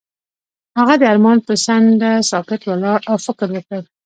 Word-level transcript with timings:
هغه 0.79 0.93
د 0.99 1.03
آرمان 1.11 1.37
پر 1.45 1.55
څنډه 1.65 2.11
ساکت 2.31 2.61
ولاړ 2.69 2.99
او 3.11 3.15
فکر 3.25 3.47
وکړ. 3.55 3.81